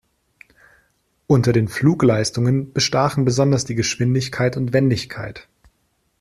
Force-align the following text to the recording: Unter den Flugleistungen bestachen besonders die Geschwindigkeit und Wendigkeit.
Unter 1.27 1.53
den 1.53 1.67
Flugleistungen 1.67 2.73
bestachen 2.73 3.23
besonders 3.23 3.65
die 3.65 3.75
Geschwindigkeit 3.75 4.57
und 4.57 4.73
Wendigkeit. 4.73 5.47